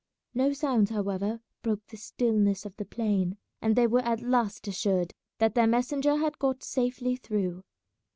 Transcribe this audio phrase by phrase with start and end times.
[0.33, 5.13] No sounds, however, broke the stillness of the plain, and they were at last assured
[5.37, 7.63] that their messenger had got safely through.